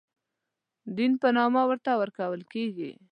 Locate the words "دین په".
0.97-1.27